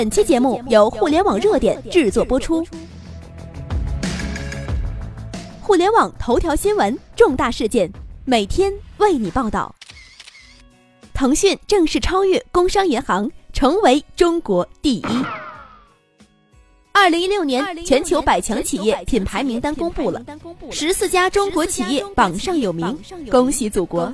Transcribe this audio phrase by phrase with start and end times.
[0.00, 2.66] 本期节目由互联网热点制作播出。
[5.60, 7.92] 互联网头条新闻，重大事件，
[8.24, 9.74] 每天为你报道。
[11.12, 15.04] 腾讯正式超越工商银行，成为中国第一。
[16.92, 20.24] 二零一六年全球百强企业品牌名单公布了，
[20.70, 22.98] 十四家中国企业榜上有名，
[23.30, 24.10] 恭喜祖国！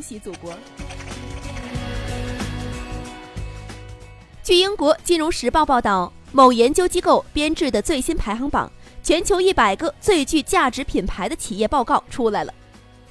[4.47, 8.71] 据英国《金融时报》报道，某研究机构编制的最新排行榜——
[9.03, 12.55] 全球一百个最具价值品牌的企业报告出来了。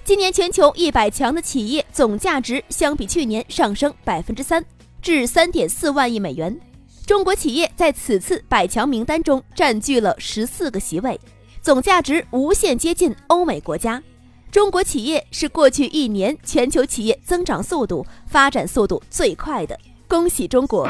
[0.05, 4.63] 今年全球一百强的企业总价值相比去年上升百分之三，
[5.01, 6.57] 至三点四万亿美元。
[7.05, 11.19] 中国企业在此次百强名单中占据了十四个席位，
[11.61, 14.01] 总价值无限接近欧美国家。
[14.49, 20.87] 中国企业是过去一年全球企业增长速度、发展速度最快的，恭喜中国！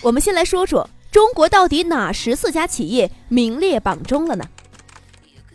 [0.00, 4.44] 我们先来说说中国到底哪十四家企业名列榜中了呢？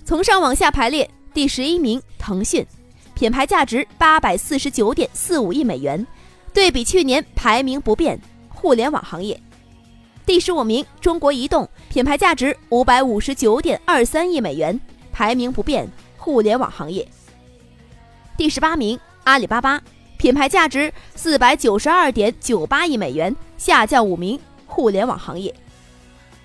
[0.05, 2.65] 从上往下排列，第十一名腾讯，
[3.13, 6.05] 品牌价值八百四十九点四五亿美元。
[6.53, 9.39] 对比去年排名不变，互联网行业，
[10.25, 14.79] 第十五名中国移动品牌价值五百五十九点二三亿美元，
[15.11, 17.07] 排名不变，互联网行业。
[18.35, 19.83] 第十八名阿里巴巴
[20.15, 25.53] 品牌价值四百九十二点九八亿美元，下降五名，互联网行业。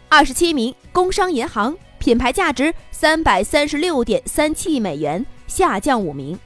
[0.08, 6.36] 二十七名工商银行品牌价值三百三十六点三七亿美元，下降五名。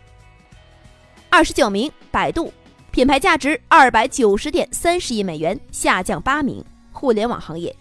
[1.31, 2.53] 二十九名百度。
[2.91, 6.63] 品牌价值二百九十点三十亿美元，下降八名，
[6.93, 7.75] 互联网行业。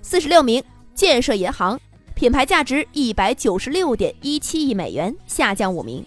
[0.00, 0.62] 四十六名
[0.94, 1.78] 建设银行，
[2.14, 6.06] 品牌价值一百九十六点一七亿美元，下降五名。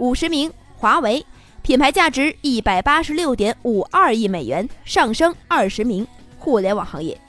[0.00, 1.24] 五十名华为，
[1.60, 6.06] 品牌价值一百八十六点五二亿美元，上升二十名，
[6.38, 7.20] 互联网行业。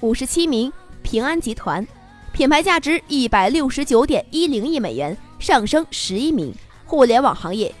[0.00, 1.86] 五十七名平安集团，
[2.32, 6.52] 品牌价值一百六十九点一零亿美元，上升十一名，
[6.84, 7.72] 互联网行业。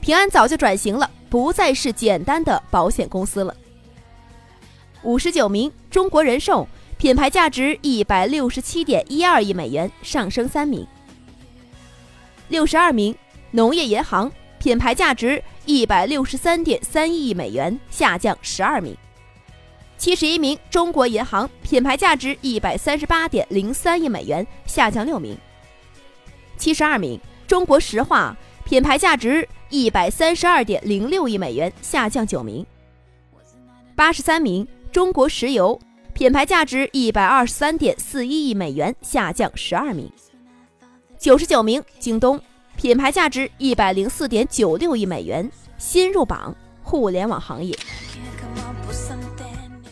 [0.00, 3.54] 平安早就转型了，不再是简单的保险公司了。
[5.02, 6.66] 五十九名中国人寿
[6.96, 10.86] 品牌价值一百六十七点一二亿美元，上升三名。
[12.48, 13.14] 六十二名
[13.50, 18.96] 农业银行品牌价值一百六十三点三亿美元，下降十二名。
[19.96, 25.36] 七十一名中国银行品牌价值一百三十八点零三亿美元，下降六名。
[26.56, 29.48] 七十二名中国石化品牌价值。
[29.74, 32.64] 一百三十二点零六亿美元，下降九名。
[33.96, 35.80] 八十三名中国石油
[36.12, 40.12] 品牌价值一百二十三点四一亿美元，下降十二名。
[41.22, 42.38] 九十九名京东
[42.74, 46.52] 品牌价值一百零四点九六亿美元，新入榜
[46.82, 47.78] 互联网行业。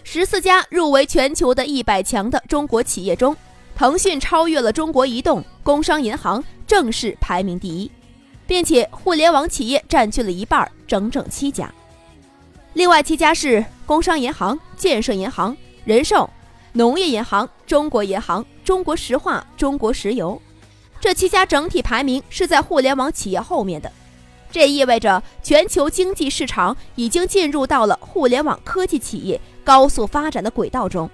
[0.03, 3.37] 十四家入围全球的一百强的中国企业中，
[3.77, 7.89] 腾讯超越了中国移动、工商银行，正式排名第一。
[8.45, 11.73] 并且互联网企业占据了一半，整整七家。
[12.73, 16.29] 另外七家是工商银行、建设银行、人寿、
[16.73, 20.43] 农业银行、中国银行、中国石化、中国石油。
[21.01, 23.91] 这七家整体排名是在互联网企业后面的。
[24.53, 31.09] 这意味着全球经济市场已经进入到了互联网科技企业高速发展的轨道中。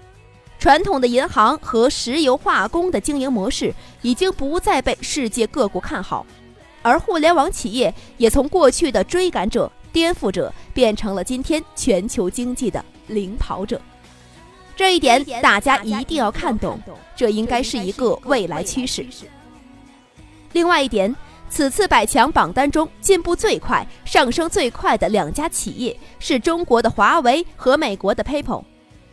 [0.58, 6.26] 传统的银行和石油化工的经营模式已经不再被世界各国看好。
[6.82, 13.80] 而互联网企业也从过去的追赶者、颠覆者，变成了今天全球经济的领跑者。
[14.74, 16.80] 这一点大家一定要看懂，
[17.14, 19.06] 这应该是一个未来趋势。
[20.56, 21.14] 另外一点，
[21.50, 28.64] 此次百强榜单中进步最快、上升最快的两家企业是中国的华为和美国的 PayPal。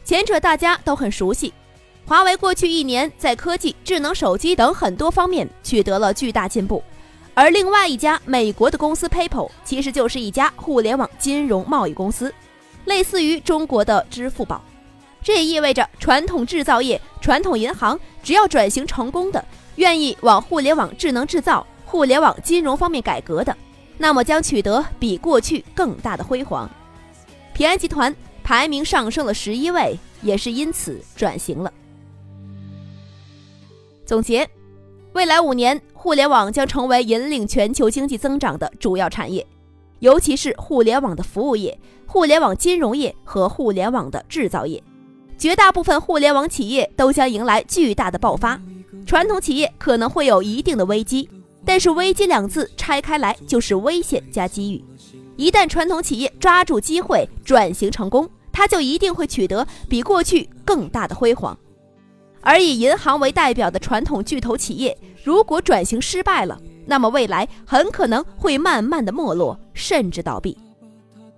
[0.06, 1.54] 前者大家都很熟悉，
[2.06, 6.82] 华为过去一年在科技、智能手机等很多方面取得了巨大进步。
[7.34, 12.34] 而另外一家美国的公司 PayPal 其实就是一家互联网金融贸易公司，
[12.86, 14.64] 类似于中国的支付宝。
[15.22, 19.44] 这也意味着传统制造业、传统银行只要转型成功的，
[19.76, 23.56] 愿意往互联网智能制造、互联网金融方面改革的，
[23.98, 26.70] 那么将取得比过去更大的辉煌。
[27.54, 31.72] 平安集团排名上升了十一位，也是因此转型了。
[34.06, 34.50] 总结。
[35.14, 39.46] 未来五年，互联网将成为引领全球经济增长的主要产业，
[40.00, 44.82] 尤其是互联网的服务业、互联网金融业和互联网的制造业。
[45.38, 48.60] 绝大部分互联网企业都将迎来巨大的爆发，
[49.14, 51.30] 传统企业可能会有一定的危机，
[51.64, 54.84] 但是“危机”两字拆开来就是危险加机遇。
[55.36, 61.56] 一旦传统企业抓住机会转型成功，它就一定会取得比过去更大的辉煌。
[62.42, 70.58] 而以银行为代表的传统巨头企业，如果转型失败了，那么未来很可能会慢慢的没落，甚至倒闭。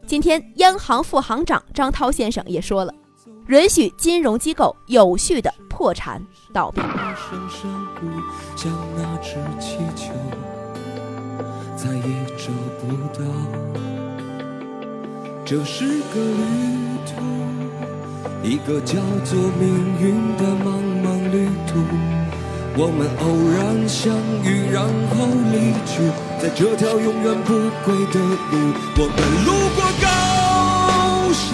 [0.07, 2.95] 今天，央行副行长张涛先生也说了，
[3.47, 6.81] 允许金融机构有序的破产倒闭。
[11.77, 12.03] 再也
[12.37, 13.19] 找不到，
[15.45, 16.41] 这是个旅
[17.05, 17.11] 途，
[18.41, 19.63] 一个叫做命
[20.01, 21.77] 运的茫茫旅途。
[22.77, 23.23] 我们偶
[23.55, 25.15] 然相遇，然后
[25.51, 25.55] 离
[25.85, 26.09] 去，
[26.41, 27.53] 在这条永远不
[27.85, 28.19] 归的
[28.51, 28.53] 路。
[28.97, 30.05] 我们路过高
[31.31, 31.53] 山，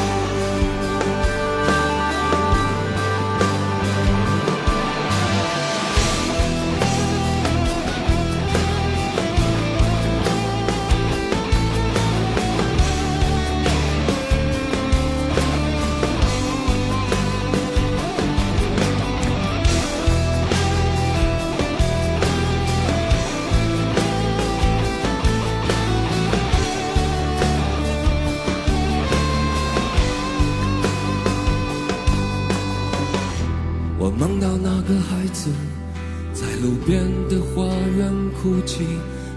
[34.03, 35.51] 我梦到那个孩子
[36.33, 38.81] 在路边的花园哭泣，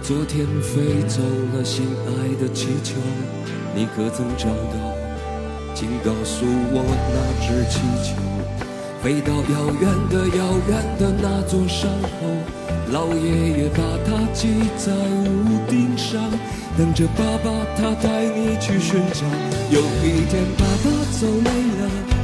[0.01, 1.21] 昨天飞走
[1.53, 2.95] 了心爱的气球，
[3.77, 4.81] 你可曾找到？
[5.75, 6.81] 请告诉我
[7.13, 8.17] 那只气球
[9.03, 12.25] 飞到遥远的遥远的那座山后，
[12.91, 16.19] 老爷爷把它系在屋顶上，
[16.79, 19.27] 等着爸爸他带你去寻找。
[19.71, 20.89] 有一天爸爸
[21.21, 21.51] 走累
[21.83, 22.24] 了。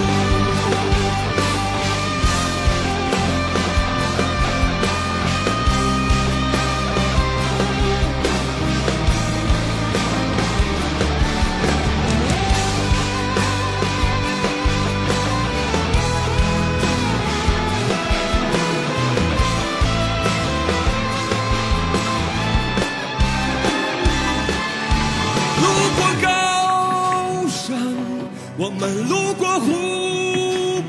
[29.41, 29.65] 过湖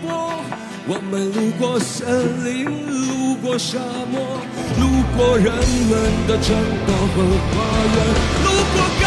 [0.02, 0.44] 泊，
[0.86, 3.78] 我们路过森林，路过沙
[4.12, 4.20] 漠，
[4.76, 4.84] 路
[5.16, 5.48] 过人
[5.88, 5.92] 们
[6.28, 6.52] 的城
[6.84, 7.16] 堡和
[7.48, 7.54] 花
[7.94, 7.96] 园，
[8.44, 9.04] 路过高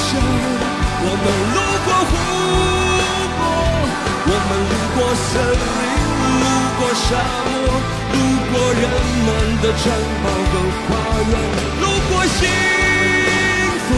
[0.00, 0.08] 山。
[1.04, 2.16] 我们路过湖
[3.36, 3.38] 泊，
[4.24, 5.28] 我们路过森
[5.76, 5.92] 林，
[6.40, 6.44] 路
[6.80, 7.20] 过沙
[7.52, 7.54] 漠，
[8.16, 8.18] 路
[8.48, 8.88] 过人
[9.26, 9.28] 们
[9.60, 9.84] 的城
[10.24, 10.54] 堡和
[10.88, 10.88] 花
[11.20, 11.36] 园，
[11.82, 12.40] 路过幸
[13.84, 13.88] 福。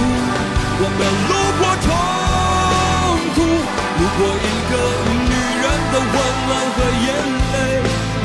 [0.81, 1.98] 我们路过痛。
[3.99, 4.73] 路过一个
[5.11, 6.15] 女人的温
[6.47, 7.07] 暖和眼
[7.53, 7.55] 泪，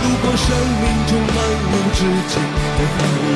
[0.03, 0.45] 路过生
[0.81, 1.37] 命中漫
[1.67, 1.97] 无止
[2.29, 2.33] 境
[2.77, 3.32] 的。